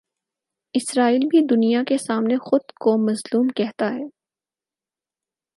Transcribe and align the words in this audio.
اسرائیل 0.75 1.27
بھی 1.27 1.39
دنیا 1.49 1.83
کے 1.87 1.97
سامنے 1.97 2.37
خو 2.37 2.57
دکو 2.57 2.97
مظلوم 3.07 3.47
کہتا 3.47 3.93
ہے۔ 3.93 4.03